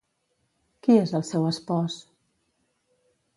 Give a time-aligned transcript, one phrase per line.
[0.87, 1.99] Qui és el seu espòs?